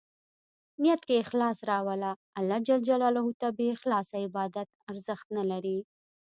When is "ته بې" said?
3.41-3.67